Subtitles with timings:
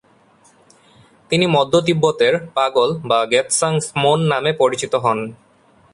[1.31, 5.19] তিনি মধ্য তিব্বতের পাগল বা গ্ত্সাং-স্ম্যোন নামে পরিচিত হন।